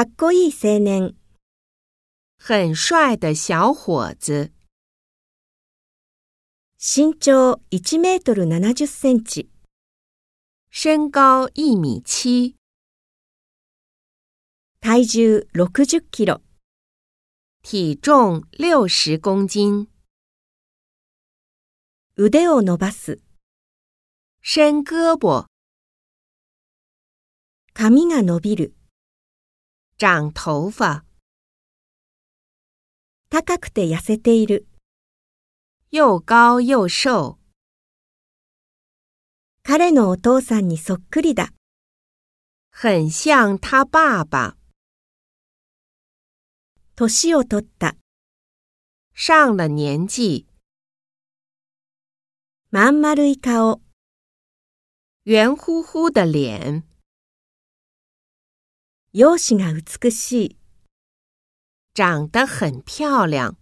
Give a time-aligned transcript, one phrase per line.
[0.00, 1.14] かっこいい青年、
[2.38, 4.50] 很帅的小伙子，
[6.78, 9.50] 身長1メートル70センチ、
[10.70, 12.56] 身高一米七，
[14.80, 16.40] 体重60キロ、
[17.62, 19.86] 体重六十公斤，
[22.16, 23.20] 腕を伸ばす、
[24.40, 25.44] 伸胳膊，
[27.74, 28.74] 髪が伸びる、
[30.00, 31.04] 长头发，
[33.28, 34.66] 高くて痩せている、
[35.92, 37.36] 又高又瘦，
[39.62, 41.52] 彼のお父さんにそっくりだ、
[42.70, 44.56] 很像他爸爸。
[46.96, 47.94] 年を取った、
[49.12, 50.46] 上了年纪，
[52.70, 53.82] まん丸い顔、
[55.26, 56.84] 圆乎乎的脸，
[59.13, 60.57] 容姿が美しい、
[61.93, 63.55] 长得很漂亮。